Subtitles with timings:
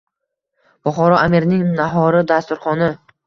[0.87, 2.89] Buxoro amirining nahori dasturxoni